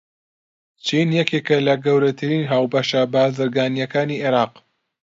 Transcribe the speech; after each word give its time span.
چین 0.85 1.07
یەکێکە 1.19 1.57
لە 1.67 1.75
گەورەترین 1.85 2.43
هاوبەشە 2.51 3.01
بازرگانییەکانی 3.13 4.21
عێراق. 4.23 4.53